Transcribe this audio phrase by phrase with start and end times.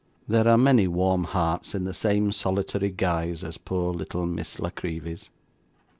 [0.27, 4.71] There are many warm hearts in the same solitary guise as poor little Miss La
[4.71, 5.29] Creevy's.